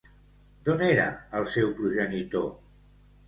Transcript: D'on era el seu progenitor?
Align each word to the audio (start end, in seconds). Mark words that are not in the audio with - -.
D'on 0.69 0.79
era 0.85 1.03
el 1.41 1.45
seu 1.55 1.69
progenitor? 1.81 2.47